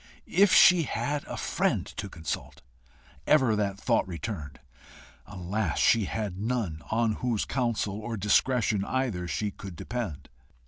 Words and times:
If 0.25 0.51
she 0.51 0.81
had 0.81 1.23
but 1.25 1.33
a 1.35 1.37
friend 1.37 1.85
to 1.85 2.09
consult! 2.09 2.63
Ever 3.27 3.55
that 3.55 3.77
thought 3.77 4.07
returned. 4.07 4.59
Alas! 5.27 5.77
she 5.77 6.05
had 6.05 6.39
none 6.39 6.81
on 6.89 7.11
whose 7.21 7.45
counsel 7.45 7.99
or 7.99 8.17
discretion 8.17 8.83
either 8.83 9.27
she 9.27 9.51
could 9.51 9.75
depend. 9.75 10.27